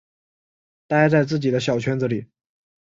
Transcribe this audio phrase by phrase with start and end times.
[0.87, 2.25] 待在自己的小圈子里